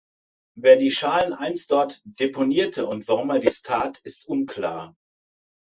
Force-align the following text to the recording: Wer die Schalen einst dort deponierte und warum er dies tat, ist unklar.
Wer 0.57 0.77
die 0.77 0.89
Schalen 0.89 1.31
einst 1.31 1.69
dort 1.69 2.01
deponierte 2.05 2.87
und 2.87 3.07
warum 3.07 3.29
er 3.29 3.37
dies 3.39 3.61
tat, 3.61 3.99
ist 3.99 4.25
unklar. 4.25 4.95